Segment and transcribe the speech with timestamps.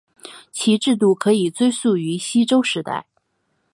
[0.51, 2.89] 其制度可以追溯至西周时期。